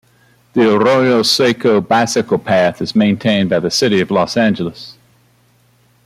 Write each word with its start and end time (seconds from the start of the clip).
The 0.53 0.63
Arroyo 0.73 1.21
Seco 1.21 1.79
Bicycle 1.79 2.39
Path 2.39 2.81
is 2.81 2.95
maintained 2.95 3.51
by 3.51 3.69
City 3.69 4.01
of 4.01 4.09
Los 4.09 4.35
Angeles. 4.35 4.97